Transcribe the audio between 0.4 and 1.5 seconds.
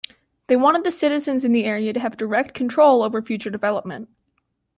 They wanted the citizens